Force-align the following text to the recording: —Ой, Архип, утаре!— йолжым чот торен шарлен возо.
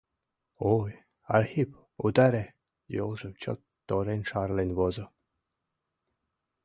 —Ой, 0.77 0.91
Архип, 1.37 1.69
утаре!— 2.05 2.43
йолжым 2.95 3.33
чот 3.41 3.59
торен 3.87 4.21
шарлен 4.29 4.69
возо. 4.77 5.05